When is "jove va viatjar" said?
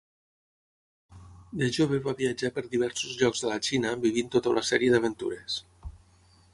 1.75-2.51